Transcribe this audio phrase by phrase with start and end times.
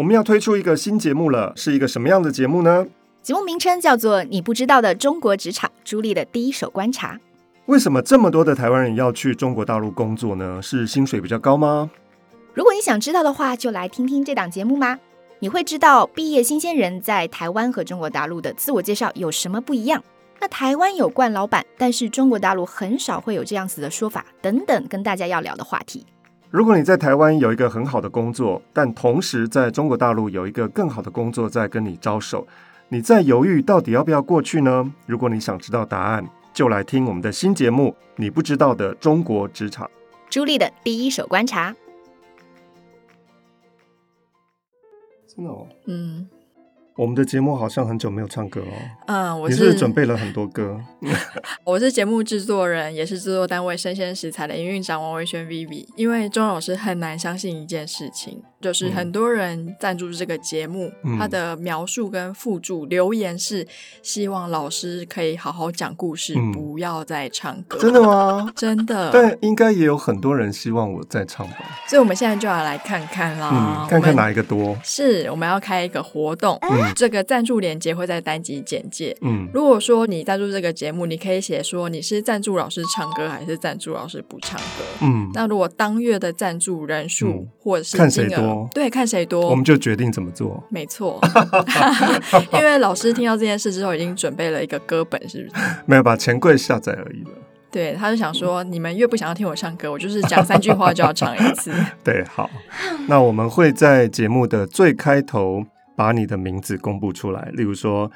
[0.00, 2.86] 我们要推出一个新节目了，是一个什么样的节目呢？
[3.20, 7.20] 节目名称叫做《你不知道的中国职场》，朱莉的第一手观察。
[7.66, 10.58] 为什么这么多的台湾人要去中国大陆工作呢？
[10.62, 11.90] 是薪水比较高吗？
[12.54, 14.98] 如果你想知道的话，就来听听这档节目吧？
[15.40, 20.02] 你会知道毕业新鲜人在台湾和中国大陆的自我介绍有什么不一样。
[20.40, 26.06] 那台湾有惯老板，但是中国大陆很少会有这样子的说法，等等，跟大家要聊的话题。
[26.50, 32.44] 如果你在台湾有一个很好的工作，但同时在中国大陆有一个更好的工作在跟你招手，
[32.88, 34.92] 你在犹豫到底要不要过去呢？
[35.06, 39.86] 如果你想知道答案，就来听我们的新节目《你不知道的中国职场》，
[40.28, 41.72] 朱莉的第一手观察。
[45.28, 46.28] 真的哦，嗯。
[47.00, 48.74] 我们的节目好像很久没有唱歌哦。
[49.06, 50.78] 嗯，我是，是，准备了很多歌。
[51.64, 55.86] 我是节目制作人，也是制作单位生鲜食材的营运长王维轩 Vivi。
[55.96, 63.66] 因为钟老师很难相信一件事情，就是很多人赞助这个节目，嗯、他的描述跟附注留言是
[64.02, 67.78] 希望老师可以好好讲故事，嗯、不要再唱歌。
[67.78, 68.52] 真的吗？
[68.54, 69.10] 真的。
[69.12, 71.56] 但应该也有很多人希望我再唱吧。
[71.88, 73.50] 所以我们现在就要来看看啦，
[73.84, 74.76] 嗯、看看哪一个多。
[74.84, 76.58] 是，我们要开一个活动。
[76.62, 76.92] 嗯。
[76.94, 79.16] 这个赞助链接会在单集简介。
[79.22, 84.84] 嗯，如果说你赞助这个节目，你可以写说你是赞助老师唱歌还是赞助老师不唱歌。
[85.00, 90.62] 嗯，那如果当月的赞助人数、嗯、或者是看谁多，对，看谁多，我们就决定怎么做。
[90.68, 91.20] 没错，
[92.52, 95.62] 因为老师听到这件事之后，已经准备了一个歌本，是不是？
[95.86, 97.30] 没有把钱柜下载而已了。
[97.70, 101.72] 对，他就想说，你们越不想要听我唱歌，我就是讲三句话就要唱一次。
[102.02, 102.50] 对，好，
[103.08, 105.64] 那我们会在节目的最开头。
[105.96, 108.10] 把你的名字公布出来，例如说，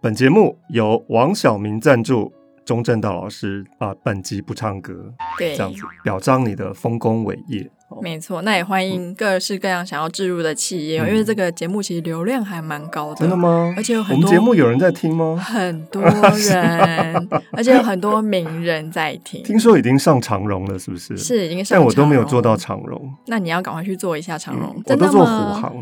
[0.00, 2.32] 本节目由王小明赞助，
[2.68, 7.70] 钟正道老师啊，本集不唱歌，对，这样子表彰你的丰功伟业。
[8.02, 13.16] 没错，那也欢迎各式各样想要置入的企业，嗯、因为这个节目其实流量还蛮高的。
[13.16, 13.72] 真的吗？
[13.74, 15.34] 而且有很多我们节目有人在听吗？
[15.42, 19.42] 很多人， 而且有很多名人在听。
[19.42, 21.16] 听说已经上长荣了，是不是？
[21.16, 23.10] 是已经上，但我都没有做到长荣。
[23.28, 24.74] 那你要赶快去做一下长荣。
[24.76, 25.74] 嗯、我都做虎航。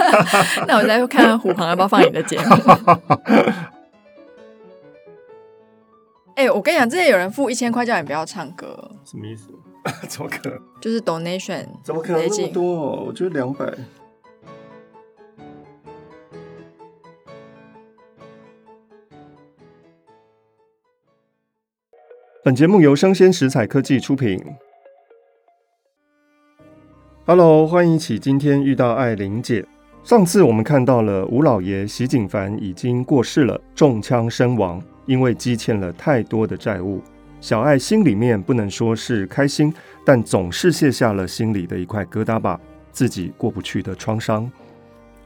[0.68, 2.44] 那我再看看虎航要不要放你的节目。
[6.38, 9.50] 哎、欸，我跟你讲，之前有人付一千块叫你不要唱歌，什么意思？
[10.08, 10.60] 怎么可能？
[10.80, 13.06] 就是 donation，怎么可能那么多？
[13.06, 13.66] 我觉得两百。
[22.44, 24.40] 本节目由生鲜食材科技出品。
[27.26, 29.66] Hello，欢迎一起今天遇到爱玲姐。
[30.04, 37.02] 上次我们看到了吴老爷席景凡已经过世了，中枪身亡，因为积欠了太多的债务。
[37.40, 39.72] 小爱心里面不能说是开心，
[40.04, 42.60] 但总是卸下了心里的一块疙瘩吧，
[42.92, 44.50] 自己过不去的创伤。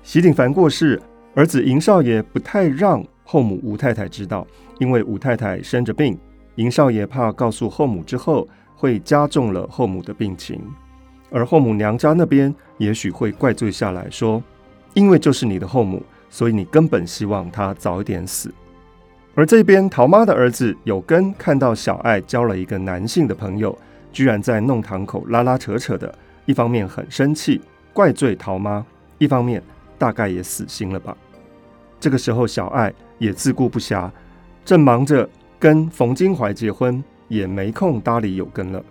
[0.03, 1.00] 席景凡过世，
[1.34, 4.47] 儿子邢少爷不太让后母吴太太知道，
[4.78, 6.19] 因为吴太太生着病，
[6.54, 10.60] 邢少爷怕告诉后母之后会加重了后母的病情，
[11.31, 14.42] 而后母娘家那边也许会怪罪下来说，
[14.92, 18.53] 因为就是你的后母，所以你根本希望她早一点死。
[19.34, 23.76] 而这边桃妈的儿子有根看到小爱交了一个男性的朋友，
[24.12, 27.60] 居然在弄堂口拉拉扯扯的，一方面很生气，
[27.92, 28.84] 怪罪桃妈，
[29.19, 29.62] 一方面
[29.97, 31.16] 大概也死心了吧。
[31.98, 34.10] 这个时候小爱也自顾不暇，
[34.65, 35.28] 正忙着
[35.59, 38.82] 跟冯金怀结婚，也没空搭理有根了。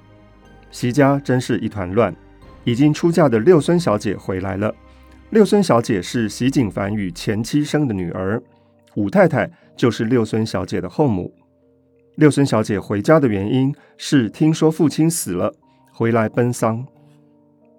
[0.72, 2.13] 席家真是一团乱。
[2.63, 4.72] 已经出嫁的六孙小姐回来了，
[5.31, 8.40] 六孙小姐是席景凡与前妻生的女儿，
[8.96, 9.52] 武太太。
[9.78, 11.34] 就是六孙小姐的后母。
[12.18, 15.52] 六孙小姐回家的原因是听说父亲死了，
[15.91, 16.85] 回来奔丧。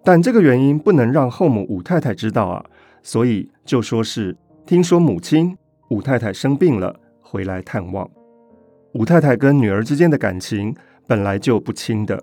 [0.03, 2.65] 但这个原因不能让后母武太太知道啊，
[3.05, 4.37] 所以就说是
[4.67, 5.57] 听说母亲
[5.91, 8.11] 武太太生病了，回来探望。
[8.95, 10.75] 武太太跟女儿之间的感情
[11.07, 12.21] 本来就不亲的。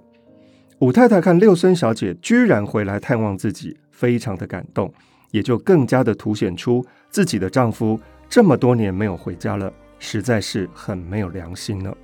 [0.79, 4.91] 武太太看六孙小姐居然回来探望自己，非常的感动，
[5.31, 7.97] 也就更加的凸显出自己的丈夫。
[8.29, 11.97] 这么多年没有回家了，实在是很没有良心了。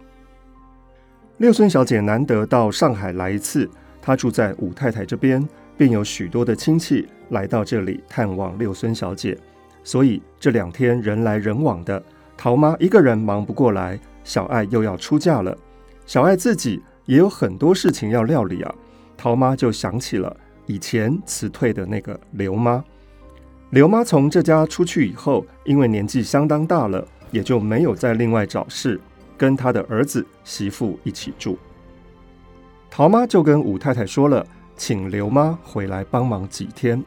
[1.37, 3.69] 六孙小姐难得到上海来一次，
[4.01, 9.37] 她住在五太太这边，便有许多的亲戚来到这里探望六孙小姐，
[9.83, 12.01] 所以这两天人来人往的。
[12.35, 15.55] 桃妈一个人忙不过来，小爱又要出嫁了，
[16.07, 18.75] 小爱自己也有很多事情要料理啊。
[19.15, 20.35] 桃妈就想起了
[20.65, 22.83] 以前辞退的那个刘妈。
[23.71, 28.99] 刘妈从这家出去以后，因为年纪相当大了，也就没有再另外找事，
[29.35, 31.57] 跟她的儿子媳妇一起住。
[32.89, 34.45] 陶妈就跟武太太说了，
[34.77, 37.03] 请刘妈回来帮忙几天。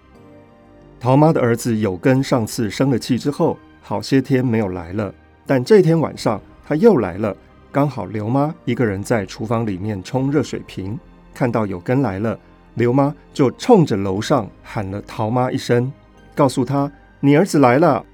[1.00, 5.14] 陶妈的儿子有根上次生了气之后，好些天没有来了，
[5.46, 7.34] 但这天晚上他又来了。
[7.70, 10.98] 刚好刘妈一个人在厨房里面冲热水瓶，
[11.32, 12.38] 看到有根来了，
[12.74, 15.90] 刘妈就冲着楼上喊了陶妈一声，
[16.38, 18.06] 告诉他：“你儿子来了。”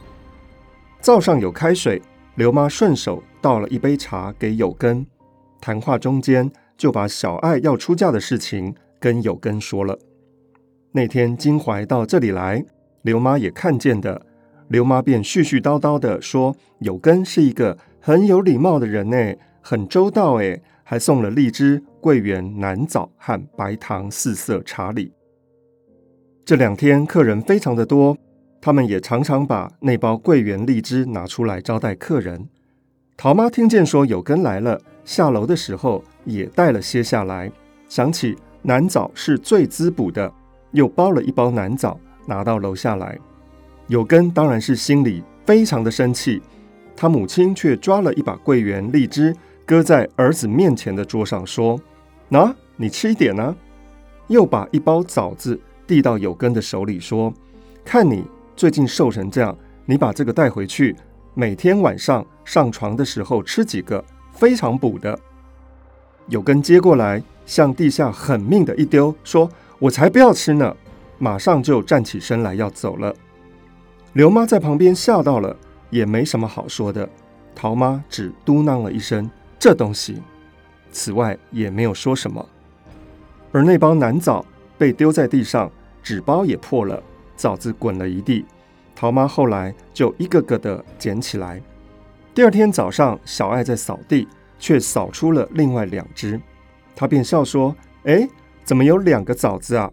[0.98, 2.00] 灶上有开水，
[2.36, 5.06] 刘妈顺手倒了一杯茶给有根。
[5.60, 9.98] 谈话中间就把小爱要出嫁的事情跟有根说了。
[10.92, 12.64] 那天金怀到这里来。
[13.02, 14.24] 刘妈也看见的，
[14.68, 25.12] 刘妈便絮絮叨叨的说：“有根是一个很有礼貌的人呢，很周到诶，还送了荔枝、桂圆、南枣和白糖四色茶礼。”
[26.46, 28.14] 这两天客人非常的多，
[28.60, 32.46] 他们也常常把那包桂圆、荔枝拿出来招待客人。
[33.16, 37.50] 陶妈听见说有根来了，下楼的时候也带了些下来，
[37.88, 40.30] 想起南枣是最滋补的，
[40.72, 41.98] 又包了一包南枣。
[42.26, 43.18] 拿到楼下来，
[43.86, 46.42] 有根当然是心里非常的生气，
[46.94, 51.80] 他母亲却抓了一把桂圆、荔枝，搁在儿子面前的桌上，说
[52.28, 53.56] ：“呐，你吃一点呢。”
[54.28, 57.32] 又把一包枣子递到有根的手里，说
[57.84, 58.24] ：“看你
[58.56, 60.94] 最近瘦成这样，你把这个带回去，
[61.34, 65.18] 每天晚上上床的时候吃几个，非常补的。”
[66.28, 70.74] 有根接过来，向地下狠命的一丢，说：“我才不要吃呢！”
[71.18, 73.14] 马上就站起身来要走了，
[74.14, 75.56] 刘妈在旁边吓到了，
[75.90, 77.08] 也没什么好说的。
[77.54, 80.20] 陶妈只嘟囔了一声：“这东西。”
[80.90, 82.44] 此外也没有说什么。
[83.52, 84.44] 而那包南枣
[84.78, 85.70] 被丢在地上，
[86.02, 87.02] 纸包也破了，
[87.36, 88.44] 枣子滚了一地。
[88.94, 91.60] 陶妈后来就一个个的捡起来。
[92.34, 94.26] 第二天早上，小爱在扫地，
[94.58, 96.40] 却扫出了另外两只，
[96.94, 97.74] 她便笑说
[98.04, 98.28] ：“哎，
[98.64, 99.90] 怎么有两个枣子啊？”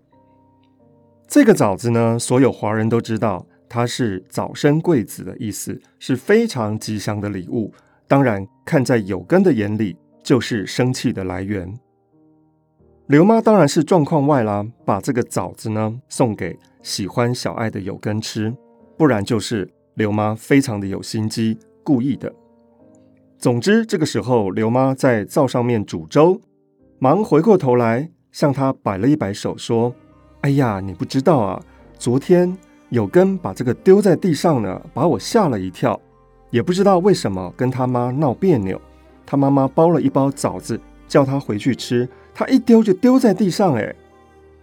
[1.28, 7.74] 这个枣子呢，所有华人都知道，它是早生贵子的意思，是非常吉祥的礼物。
[8.08, 11.74] 当然，看在有根的眼里，就是生气的来源。
[13.12, 18.56] 刘妈当然是状况外啦，把这个枣子呢送给喜欢小爱的有根吃，
[18.98, 22.34] 不然就是刘妈非常的有心机，故意的。
[23.38, 26.40] 总之，这个时候刘妈在灶上面煮粥，
[27.00, 29.94] 忙回过头来向她摆了一摆手，说。
[30.40, 31.62] 哎呀，你不知道啊！
[32.00, 32.58] 昨天
[32.92, 36.00] 有根把这个丢在地上呢，把我吓了一跳。
[36.50, 38.80] 也不知道为什么跟他妈闹别扭。
[39.26, 40.80] 他妈妈包了一包枣子，
[41.10, 43.76] 叫他回去吃，他一丢就丢在地上。
[43.76, 43.96] 哎，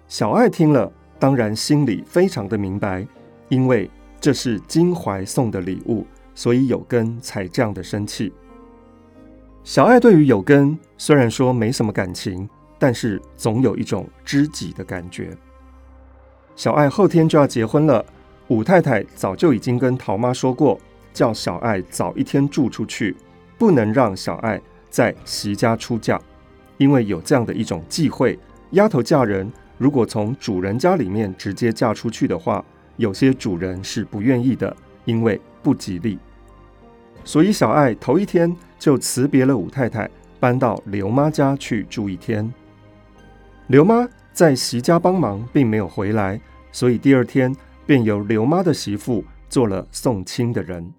[0.06, 3.06] 小爱听了，当然心里非常的明白，
[3.49, 8.32] 因为这是金怀送的礼物，所以有根才这样的生气。
[9.65, 12.49] 小爱对于有根虽然说没什么感情，
[12.79, 15.37] 但是总有一种知己的感觉。
[16.56, 18.05] 小爱后天就要结婚了，
[18.49, 20.81] 武太太早就已经跟陶妈说过，
[21.12, 23.14] 叫小爱早一天住出去，
[23.59, 26.19] 不能让小爱在席家出嫁，
[26.79, 28.39] 因为有这样的一种忌讳，
[28.71, 32.65] 丫头嫁人如果从主人家里面直接嫁出去的话，
[32.97, 36.19] 有些主人是不愿意的，因为不吉利。
[37.25, 40.09] 所以小爱头一天就辞别了武太太，
[40.41, 42.51] 搬到刘妈家去住一天。
[43.67, 46.41] 刘妈在席家帮忙，并没有回来，
[46.73, 47.55] 所以第二天
[47.85, 50.93] 便由刘妈的媳妇做了送亲的人。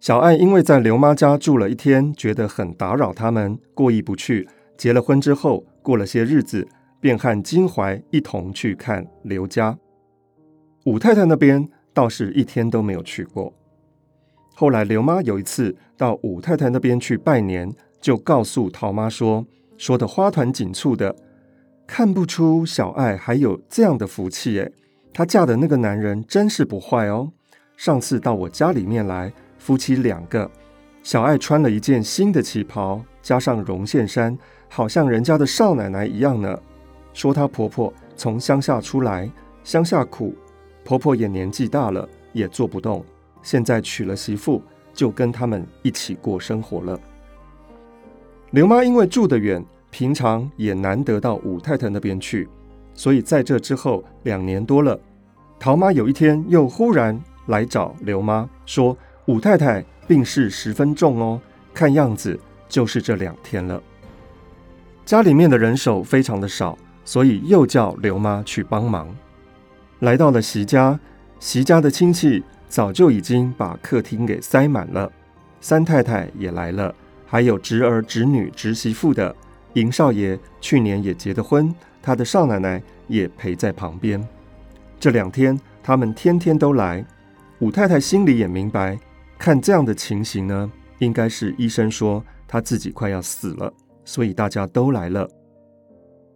[0.00, 4.48] 小爱因为在刘妈家住了一天，觉得很打扰他们，过意不去。
[4.80, 6.66] 结了婚之后，过了些日子，
[7.02, 9.76] 便和金怀一同去看刘家。
[10.86, 13.52] 武太太那边倒是一天都没有去过。
[14.54, 17.70] 后来刘妈有一次到武太太那边去拜年，
[18.00, 19.44] 就告诉陶妈说，
[19.76, 21.14] 说的花团锦簇的。
[21.86, 24.72] 看不出小爱还有这样的福气诶，
[25.12, 27.30] 她嫁的那个男人真是不坏哦。
[27.76, 30.50] 上次到我家里面来，夫妻两个，
[31.02, 34.38] 小爱穿了一件新的旗袍，加上绒线衫，
[34.70, 36.58] 好像人家的少奶奶一样呢。
[37.12, 39.30] 说她婆婆从乡下出来，
[39.62, 40.34] 乡下苦，
[40.82, 43.04] 婆婆也年纪大了，也做不动，
[43.42, 44.62] 现在娶了媳妇，
[44.94, 46.98] 就跟他们一起过生活了。
[48.52, 49.62] 刘妈因为住得远。
[49.92, 52.48] 平常也难得到武太太那边去，
[52.94, 54.96] 所以在这之后两年多了，
[55.58, 58.96] 陶妈有一天又忽然来找刘妈，说
[59.26, 61.40] 武太太病势十分重哦，
[61.74, 63.82] 看样子就是这两天了。
[65.10, 69.12] 家里面的人手非常的少，所以又叫刘妈去帮忙。
[69.98, 71.00] 来到了席家，
[71.40, 75.10] 席家的亲戚早就已经把客厅给塞满了，
[75.60, 76.94] 三太太也来了，
[77.26, 79.34] 还有侄儿侄女侄媳妇的。
[79.72, 84.24] 银少爷去年也结的婚，他的少奶奶也陪在旁边。
[85.00, 87.04] 这两天，他们天天都来。
[87.58, 88.96] 武太太心里也明白，
[89.36, 93.72] 看这样的情形呢，应该是医生说她自己快要死了，
[94.10, 95.30] 所以大家都来了。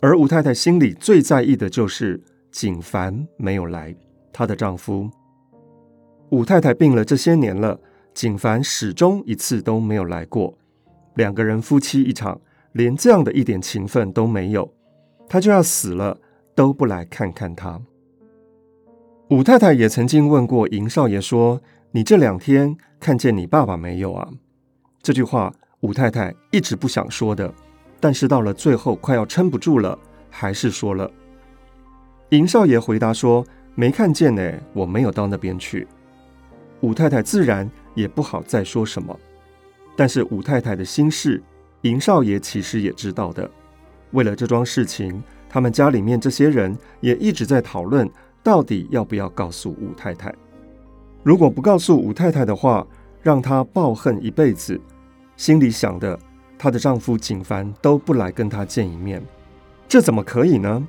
[0.00, 3.93] 而武太太心里最在意的就是景凡没有来，
[4.33, 5.11] 她的丈夫。
[6.31, 7.81] 武太太病了这些年了，
[8.14, 10.57] 景凡始终一次都没有来过。
[11.16, 12.40] 两个人夫妻一场，
[12.71, 14.73] 连这样的一点情分都没有，
[15.28, 16.16] 他就要死了
[16.54, 17.81] 都不来看看他。
[19.31, 24.31] 武太太也曾经问过银少爷说：“你这两天看见你爸爸没有啊？”
[25.02, 27.52] 这句话武太太一直不想说的，
[28.04, 31.11] 但是到了最后快要撑不住了，还是说了。
[32.32, 33.42] 银少爷回答说
[33.75, 35.88] ：“没看见呢，我没有到那边去。”
[36.84, 39.18] 武太太自然也不好再说什么，
[39.96, 41.42] 但是武太太的心事，
[41.80, 43.50] 银少爷其实也知道的。
[44.11, 48.06] 为了这桩事情，他们家里面这些人也一直在讨论，
[48.42, 50.30] 到底要不要告诉武太太。
[51.23, 52.87] 如果不告诉武太太的话，
[53.23, 54.78] 让她抱恨一辈子，
[55.38, 56.18] 心里想的，
[56.58, 59.23] 她的丈夫景凡都不来跟她见一面，
[59.88, 60.87] 这怎么可以呢？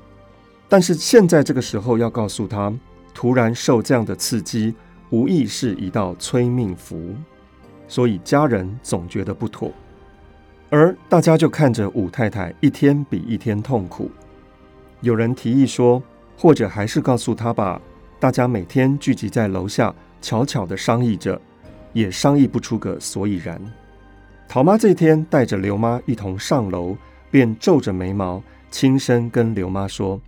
[0.67, 2.73] 但是现在这个时候要告诉她，
[3.13, 4.75] 突然受这样的刺激。
[5.11, 7.13] 无疑是一道催命符，
[7.87, 9.71] 所以家人总觉得不妥，
[10.71, 14.09] 而大家就看着武太太一天比一天痛苦。
[15.01, 16.01] 有人提议说，
[16.35, 17.79] 或者还是告诉她吧。
[18.19, 21.39] 大家每天聚集在楼下，悄悄的商议着，
[21.93, 23.61] 也商议不出个所以然。
[24.47, 26.95] 桃妈这天带着刘妈一同上楼，
[27.29, 30.21] 便皱着眉毛，轻声跟刘妈说：“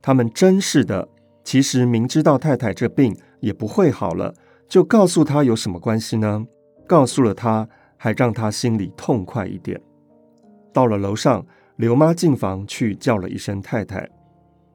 [0.00, 1.08] 他们真是的，
[1.42, 4.32] 其实明知道太太这病。”也不会好了，
[4.68, 6.46] 就告诉她有什么关系呢？
[6.86, 9.80] 告诉了她，还让她心里痛快一点。
[10.72, 14.08] 到了楼上，刘妈进房去叫了一声太太，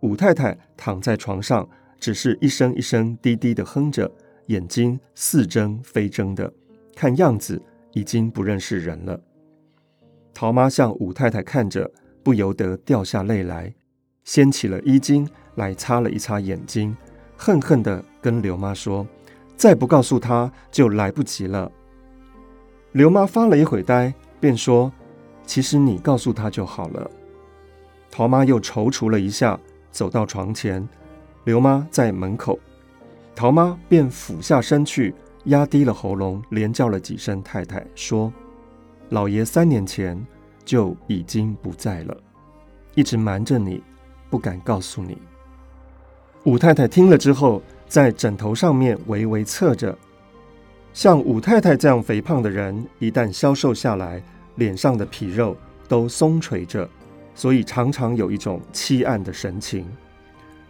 [0.02, 1.66] 武太太躺在床上，
[1.98, 4.12] 只是一声一声低低的哼着，
[4.48, 6.52] 眼睛似睁非睁的，
[6.94, 7.62] 看样子
[7.98, 9.20] 已经不认识人了。
[10.32, 11.90] 桃妈向武太太看着，
[12.22, 13.74] 不由得掉下泪来，
[14.24, 16.96] 掀起了衣襟来擦了一擦眼睛。
[17.36, 19.08] 恨恨地跟刘妈说
[19.58, 21.72] ：“再不告诉她，就来不及了。”
[22.94, 24.92] 刘妈发了一会呆，便说
[25.44, 27.10] ：“其实你告诉她就好了。”
[28.12, 29.60] 桃妈又踌躇了一下，
[29.92, 30.88] 走到床前，
[31.46, 32.60] 刘妈在门口，
[33.36, 35.16] 桃妈便俯下身去，
[35.48, 38.32] 压低了喉咙，连叫了几声“太太”，说
[39.10, 40.22] ：“老爷三年前
[40.66, 42.18] 就已经不在了，
[42.96, 43.82] 一直瞒着你，
[44.30, 45.18] 不敢告诉你。”
[46.44, 49.98] 武太太听了之后，在枕头上面微微侧着。
[50.92, 54.22] 像武太太这样肥胖的人，一旦消瘦下来，
[54.56, 55.56] 脸上的皮肉
[55.88, 56.90] 都松垂着，
[57.36, 59.86] 所以常常有一种凄暗的神情。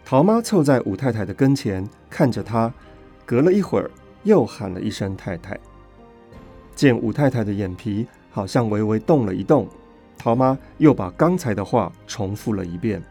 [0.04, 2.72] 桃妈凑在武太太的跟前，看着她，
[3.26, 3.90] 隔了一会儿，
[4.28, 5.58] 又喊了一声“太太”。
[6.76, 9.66] 见武太太的眼皮好像微微动了一动，
[10.18, 13.02] 桃妈又把刚才的话重复了一遍，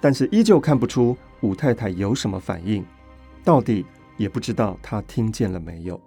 [0.00, 1.16] 但是依旧看不出。
[1.42, 2.84] 武太太有什么反应？
[3.42, 3.84] 到底
[4.16, 6.00] 也不知道她听见了没有。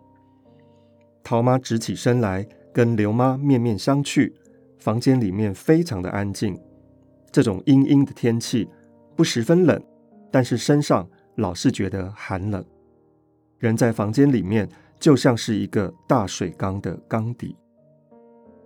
[1.22, 4.32] 桃妈直起身来，跟刘妈面面相觑。
[4.80, 6.58] 房间里面非常的安静。
[7.32, 8.70] 这种阴阴的天气
[9.16, 9.84] 不十分冷，
[10.32, 12.64] 但是身上老是觉得寒冷。
[13.58, 14.68] 人在房间里面
[15.00, 17.56] 就像是一个大水缸的缸底。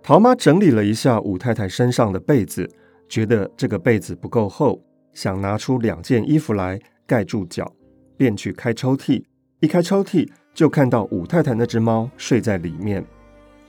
[0.02, 2.68] 桃妈整理了一下武太太身上的被子，
[3.08, 4.82] 觉得这个被子不够厚。
[5.12, 7.70] 想拿出两件衣服来盖住脚，
[8.16, 9.22] 便去开抽屉。
[9.58, 13.04] 一开抽屉，就看到武太太那只猫睡在里面。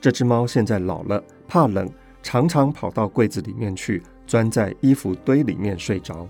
[0.00, 1.90] 这只猫现在老了，怕冷，
[2.22, 6.26] 常常跑到柜子里面去，钻在衣服堆里面睡着。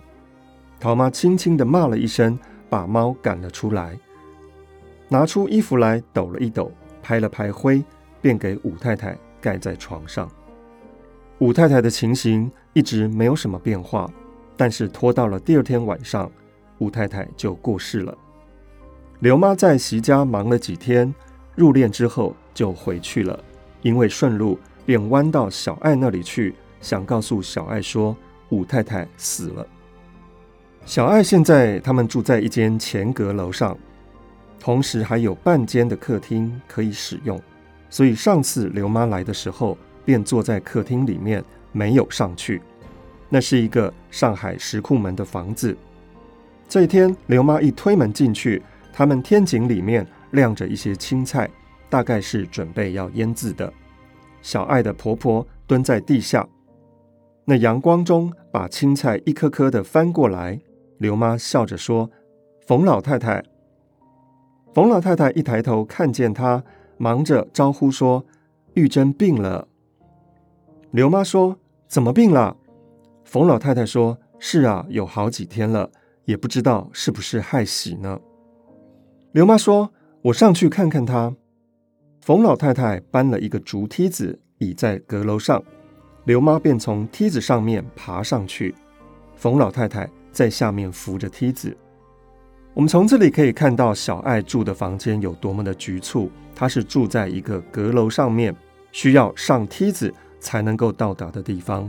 [0.81, 3.97] 桃妈轻轻地骂了一声，把猫赶了出来，
[5.13, 7.85] 拿出衣服来抖了一抖，拍了拍灰，
[8.23, 10.27] 便给武太太盖在床上。
[11.39, 14.11] 武太太的情形一直没有什么变化。
[14.57, 16.33] 但是拖到了第二天晚上，
[16.79, 18.17] 武太太就过世了。
[19.19, 21.15] 刘妈在席家忙了几天，
[21.57, 23.39] 入殓之后就回去了。
[23.83, 28.17] 因为顺路，便弯到小爱那里去，想告诉小爱说
[28.49, 29.67] 武太太死了。
[30.87, 33.77] 小爱现在他们住在一间前阁楼上，
[34.63, 37.37] 同时还有半间的客厅可以使用，
[37.91, 42.63] 所以上次刘妈来的时候，便坐在客厅里面，没有上去。
[43.29, 45.77] 那是一个上海石库门的房子。
[46.69, 51.51] 这一天，刘妈一推门进去，他们天井里面晾着一些青菜，
[51.91, 53.73] 大概是准备要腌制的。
[54.43, 56.49] 小爱的婆婆蹲在地下，
[57.47, 60.61] 那阳光中把青菜一颗颗的翻过来。
[60.99, 62.09] 刘妈笑着说
[62.69, 63.43] ：“冯老太太，
[64.73, 66.65] 冯老太太一抬头看见他，
[66.97, 68.25] 忙着招呼说
[68.73, 69.69] ：“玉珍病了。”
[70.93, 72.57] 刘妈说：“怎么病了？”
[73.25, 75.91] 冯老太太说：“是啊，有好几天了，
[76.25, 78.19] 也不知道是不是害喜呢。”
[79.33, 81.35] 刘妈说：“我上去看看她。”
[82.23, 85.63] 冯老太太搬了一个竹梯子，倚在阁楼上，
[86.25, 88.75] 刘妈便从梯子上面爬上去，
[89.35, 91.77] 冯老太太在下面扶着梯子。
[92.75, 98.55] 我们从这里可以看到小爱住的房间有多么的局促，她是住在一个阁楼上面，
[98.91, 100.13] 需要上梯子。
[100.43, 101.89] 才能够到达的地方。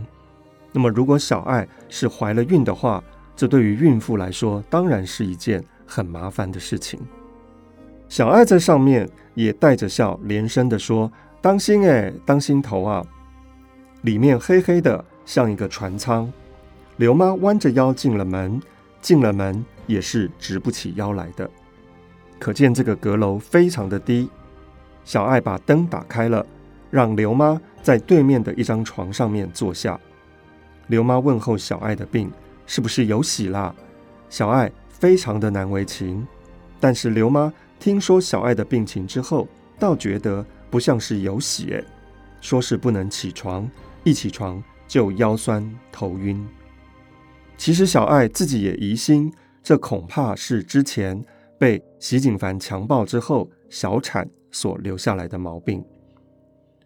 [0.71, 3.03] 那么，如果小爱是怀了孕的话，
[3.35, 6.99] 这对于孕妇来说当然是一件很麻烦的事情。
[8.07, 11.11] 小爱在上面也带着笑，连声地说
[11.41, 13.03] ：“当心哎，当心头啊！”
[14.03, 16.31] 里面黑黑的，像一个船舱。
[16.97, 18.61] 刘妈弯着腰进了门，
[19.01, 21.49] 进了门也是直不起腰来的，
[22.39, 24.29] 可见这个阁楼非常的低。
[25.03, 26.45] 小爱把灯打开了，
[26.89, 27.59] 让刘妈。
[27.83, 29.99] 在对面的一张床上面坐下，
[30.87, 32.31] 刘妈问候小爱的病
[32.65, 33.75] 是不是有喜啦？
[34.29, 36.25] 小爱非常的难为情，
[36.79, 41.83] 但是刘妈听说小爱的病情之后，倒觉得不像是有喜诶，
[42.39, 43.69] 说是不能起床，
[44.05, 46.41] 一起床就腰酸头晕。
[47.57, 49.29] 其实小爱自己也疑心，
[49.63, 51.23] 这恐怕是之前
[51.57, 55.83] 被席景凡强暴之后小产所留下来的毛病。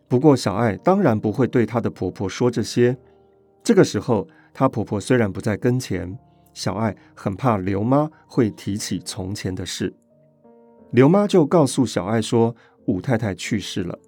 [0.07, 2.96] 不过，小爱当然不会对她的婆婆说这些。
[3.62, 6.17] 这个时候，她婆婆虽然不在跟前，
[6.53, 9.93] 小爱很怕刘妈会提起从前的事。
[10.91, 12.55] 刘妈就告诉小爱说
[12.88, 14.00] ：“武太太去世了。”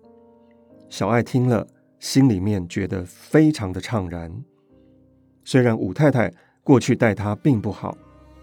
[0.88, 1.68] 小爱听了，
[2.00, 4.32] 心里面觉得非常的怅然。
[5.44, 6.32] 虽然武太太
[6.64, 7.98] 过去待她并不好，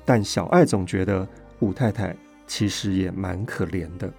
[0.06, 4.10] 但小爱总觉得武太太其实也蛮可怜的。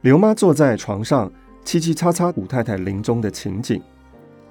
[0.00, 1.30] 刘妈坐在床上。
[1.64, 3.80] 七七擦擦武太太临终的情景，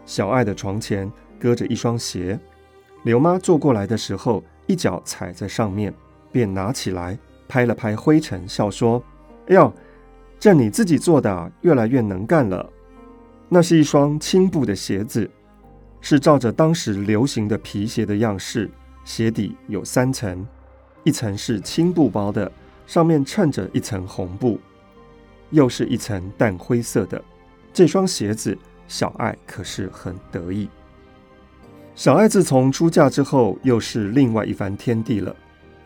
[0.04, 1.08] 小爱的床前
[1.40, 2.40] 搁着一双鞋，
[3.04, 5.94] 刘妈坐过来的时候，一脚踩在上面，
[6.32, 7.16] 便拿起来
[7.48, 9.00] 拍了拍灰尘，笑说
[9.48, 9.72] ：“哎呦，
[10.40, 12.68] 这你自己做的，越来越能干了。”
[13.48, 15.30] 那是一双青布的鞋子，
[16.02, 18.68] 是照着当时流行的皮鞋的样式，
[19.04, 20.46] 鞋底有三层，
[21.04, 22.52] 一层是青布包的，
[22.88, 24.60] 上面衬着一层红布。
[25.50, 27.24] 又是一层淡灰色的
[27.72, 30.68] 这双鞋子，小爱可是很得意。
[31.96, 35.36] 小爱自从出嫁之后，又是另外一番天地了。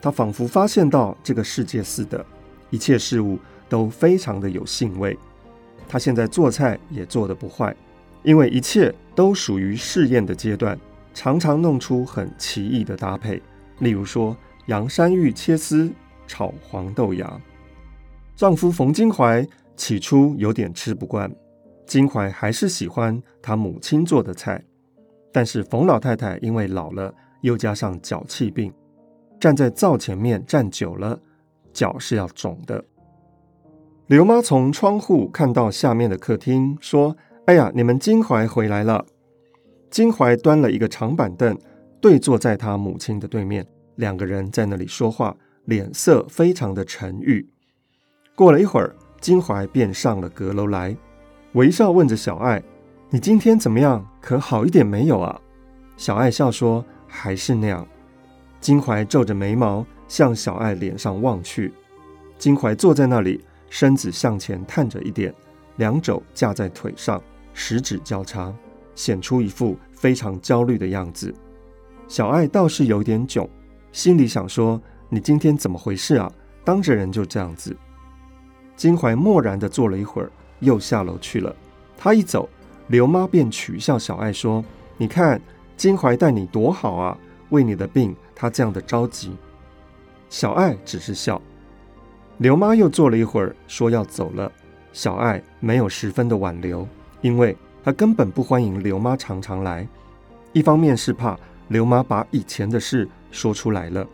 [0.00, 2.24] 她仿佛发现到这个世界似的，
[2.70, 5.18] 一切事物都非常的有兴味。
[5.86, 7.76] 她现在做菜也做得不坏，
[8.22, 10.78] 因为一切都属于试验的阶段，
[11.18, 13.42] 常常弄出很奇异的搭配。
[13.80, 15.92] 例如说，洋山芋切丝
[16.28, 17.40] 炒黄豆芽。
[18.36, 21.28] 丈夫冯金怀起初有点吃不惯，
[21.84, 24.62] 金怀还是喜欢他母亲做的菜。
[25.32, 28.72] 但是冯老太太因为老了，又加上脚气病，
[29.40, 31.18] 站在灶前面站久了，
[31.72, 32.84] 脚是要肿的。
[34.06, 39.04] 刘妈从窗户看到下面的客厅，说：“哎呀，你们金怀回来了。”
[39.90, 41.56] 金怀端了一个长板凳，
[42.00, 47.48] 对坐在他母亲的对面，两个人在那里说话，脸色非常的沉郁。
[48.34, 50.96] 过了一会儿，金怀便上了阁楼来，
[51.54, 52.62] 微笑问着小爱
[53.10, 54.06] ：“你今天怎么样？
[54.20, 55.40] 可好一点没有啊？”
[55.96, 57.86] 小爱笑说：“还是那样。”
[58.60, 61.72] 金怀皱着眉毛向小爱脸上望去。
[62.38, 65.34] 金怀坐在那里，身子向前探着一点，
[65.76, 67.20] 两肘架在腿上，
[67.52, 68.54] 十指交叉，
[68.98, 71.32] 显出一副非常焦虑的样子。
[72.08, 73.48] 小爱倒是有点窘，
[73.92, 76.28] 心里想说：“你今天怎么回事啊？
[76.64, 77.76] 当着人就这样子。”
[78.74, 81.54] 金怀默然地坐了一会儿，又下楼去了。
[81.96, 82.48] 他一走，
[82.88, 84.64] 刘妈便取笑小爱说
[84.98, 85.40] ：“你看
[85.76, 87.16] 金怀待你多好啊，
[87.50, 89.36] 为你的病，他这样的着急。”
[90.28, 91.40] 小爱只是笑。
[92.38, 94.50] 刘妈又坐了一会儿，说要走了。
[94.92, 96.84] 小爱没有十分的挽留，
[97.20, 99.86] 因为他根本不欢迎刘妈常常来。
[100.52, 101.38] 一方面是怕
[101.68, 104.06] 刘妈把以前的事说出来了，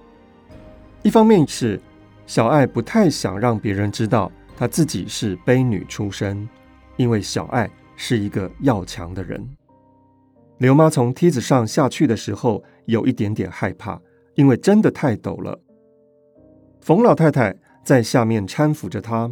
[1.03, 1.81] 一方面是
[2.27, 4.31] 小爱不太想让别人知道。
[4.57, 6.49] 她自己是卑女出身，
[6.97, 9.45] 因为小爱是一个要强的人。
[10.59, 14.01] 刘妈从梯子上下去的时候，有一点点害怕，
[14.37, 15.59] 因为真的太陡了。
[16.81, 19.29] 冯老太太在下面搀扶着她，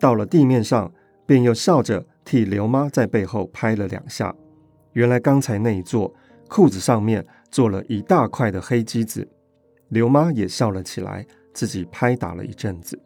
[0.00, 0.90] 到了地面上，
[1.26, 4.34] 便又笑着替刘妈在背后拍了两下。
[4.92, 6.14] 原来刚才那一坐，
[6.46, 9.26] 裤子上面坐了一大块的黑鸡子。
[9.88, 13.00] 刘妈也笑了起来，自己拍打了一阵子。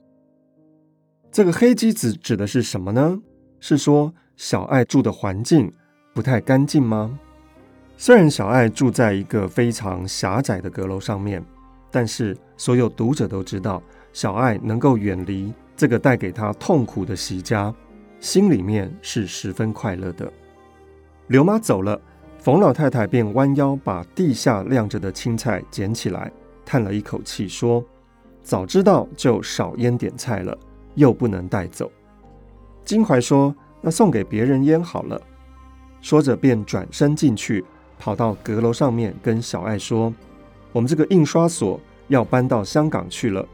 [1.31, 3.17] 这个黑机子指的是什么呢？
[3.61, 5.73] 是说小爱住的环境
[6.13, 7.17] 不太干净吗？
[7.97, 11.41] 虽然小爱住在一个非常狭窄的阁楼上面，
[11.93, 13.81] 但是所有读者都知道，
[14.13, 17.73] 小爱能够远离这个带给他痛苦的习家，
[18.23, 20.33] 心里面是十分快乐的。
[21.27, 22.01] 刘妈走了，
[22.39, 26.31] 冯老太太便弯腰把地下晾着的青菜捡起来，
[26.65, 27.85] 叹了一口气说
[28.41, 30.57] ：“早知道就少腌点菜了。”
[30.95, 31.91] 又不能带走，
[32.85, 35.21] 金怀说：“那送给别人腌好了。”
[36.01, 37.65] 说着便转身进去，
[37.99, 40.15] 跑到阁楼上面跟小爱说
[40.71, 43.45] ：“我们这个印刷所要搬到香港去了，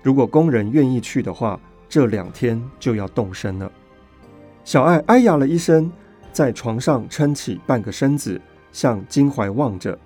[0.00, 1.58] 如果工人愿意去的话，
[1.88, 3.72] 这两天就要动身了。”
[4.64, 5.90] 小爱哎呀了一声，
[6.32, 9.98] 在床上撑起半个身子，向金怀望着。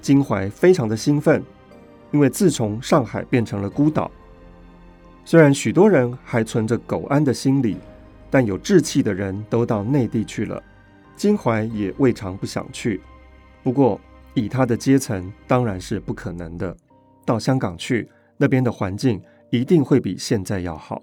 [0.00, 1.42] 金怀非常的兴奋，
[2.10, 4.10] 因为自从上海变成了孤岛。
[5.24, 7.76] 虽然许多人还存着苟安的心理，
[8.30, 10.60] 但有志气的人都到内地去了。
[11.16, 13.00] 金怀也未尝不想去，
[13.62, 14.00] 不过
[14.34, 16.76] 以他的阶层，当然是不可能的。
[17.24, 21.00] 到香港去，那边的环境一定会比现在要好。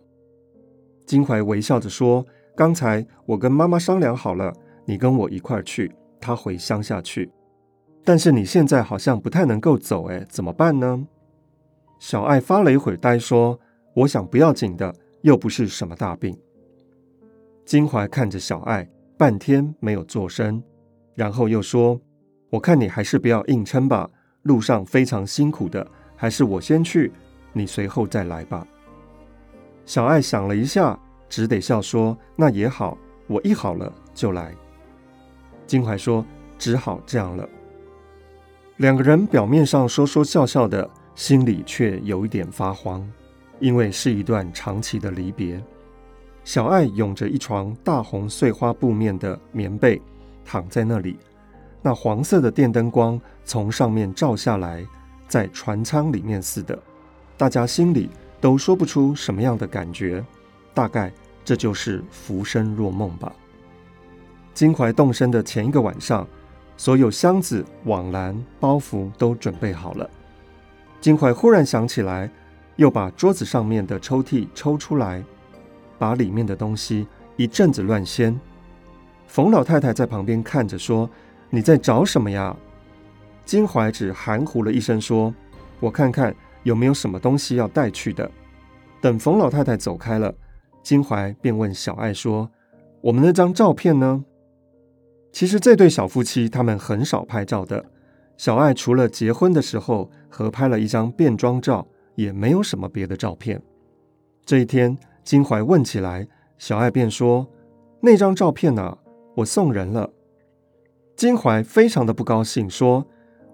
[1.06, 2.26] 金怀微笑着说
[2.58, 4.52] ：“刚才我跟妈妈商量好了，
[4.84, 7.32] 你跟我一块儿去，她回乡下去。
[8.04, 11.06] 但是你现在好像不太能够走，哎，怎么办呢？”
[12.00, 13.60] 小爱发了一会儿呆，说。
[13.94, 16.36] 我想不要紧的，又不是什么大病。
[17.66, 20.62] 金怀看着小爱，半天没有作声，
[21.16, 22.00] 然后又说
[22.52, 24.08] ：“我看你还是不要硬撑吧，
[24.44, 27.12] 路上非常辛苦的，还是我先去，
[27.54, 28.68] 你随后再来吧。”
[29.84, 34.54] 小爱想了一下，只得笑说：“那也好，我一好了就来。”
[35.68, 36.26] 金怀说
[36.58, 37.48] ：“只好这样了。”
[38.78, 43.08] 两个人表面上说说笑笑的，心里却有一点发慌。
[43.60, 45.60] 因为是一段长期的离别，
[46.44, 50.00] 小爱拥着一床大红碎花布面的棉被，
[50.46, 51.18] 躺在那里。
[51.82, 54.86] 那黄色的电灯光从上面照下来，
[55.28, 56.78] 在船舱里面似的，
[57.36, 60.24] 大家心里都说不出什么样的感觉。
[60.78, 61.12] 大概
[61.44, 63.34] 这就是浮生若梦吧。
[64.54, 66.28] 金怀动身的前一个晚上，
[66.78, 70.08] 所有箱子、网篮、包袱都准备好了。
[71.02, 72.30] 金怀忽然想起来。
[72.76, 75.24] 又把桌子上面的抽屉抽出来，
[75.98, 78.40] 把里面的东西一阵子乱掀。
[79.26, 81.10] 冯老太太在旁边看着说
[81.50, 82.56] ：“你在找什么呀？”
[83.46, 85.34] 金怀只含糊了一声说
[85.82, 88.30] ：“我看看有没有什么东西要带去的。”
[89.02, 90.32] 等冯老太太走开了，
[90.88, 92.50] 金怀便问小爱说
[93.04, 94.24] ：“我们那张照片呢？”
[95.34, 97.84] 其实这对小夫妻他们很少拍照的。
[98.38, 101.86] 小爱除了结婚的时候合拍了一张变装照。
[102.16, 103.62] 也没有什么别的照片。
[104.44, 107.48] 这一天，金怀问起来，小爱便说
[108.02, 108.98] ：“那张照片呢？
[109.36, 110.10] 我送人了。”
[111.16, 113.06] 金怀非常的不高兴，说：“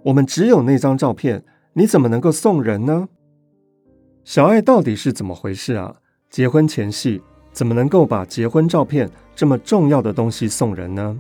[0.06, 1.44] 我们只有那张照片，
[1.74, 3.10] 你怎么能够送人呢？”
[4.24, 5.98] 小爱到底是怎么回事啊？
[6.34, 11.16] 结婚前夕怎么能够把结婚照片这么重要的东西送人呢？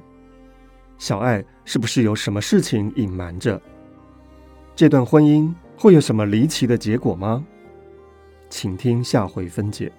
[0.97, 3.61] 小爱是不是有什么事情隐瞒着？
[4.75, 7.45] 这段婚姻会有什么离奇的结果吗？
[8.49, 9.91] 请听下回分解。